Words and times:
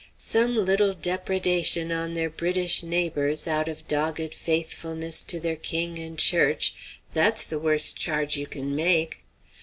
Some 0.17 0.55
little 0.55 0.95
depredation 0.95 1.91
on 1.91 2.15
their 2.15 2.31
British 2.31 2.81
neighbors, 2.81 3.47
out 3.47 3.67
of 3.67 3.87
dogged 3.87 4.33
faithfulness 4.33 5.21
to 5.25 5.39
their 5.39 5.55
king 5.55 5.99
and 5.99 6.17
church, 6.17 6.73
that's 7.13 7.45
the 7.45 7.59
worst 7.59 7.97
charge 7.97 8.35
you 8.35 8.47
can 8.47 8.75
make. 8.75 9.23